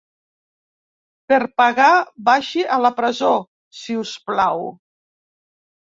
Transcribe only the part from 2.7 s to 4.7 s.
a la presó, si us plau.